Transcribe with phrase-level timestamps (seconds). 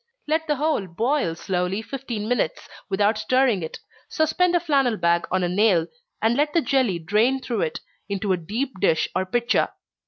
[0.27, 3.77] Let the whole boil slowly fifteen minutes, without stirring it
[4.09, 5.85] suspend a flannel bag on a nail,
[6.23, 9.69] and let the jelly drain through it, into a deep dish or pitcher.